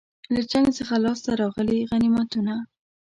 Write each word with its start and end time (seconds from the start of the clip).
له 0.33 0.41
جنګ 0.51 0.65
څخه 0.77 0.93
لاسته 1.05 1.31
راغلي 1.41 1.79
غنیمتونه. 1.89 2.53